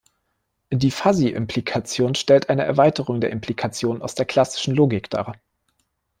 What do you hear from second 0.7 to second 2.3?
Die Fuzzy-Implikation